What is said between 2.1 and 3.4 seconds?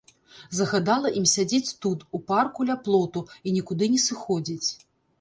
у парку ля плоту,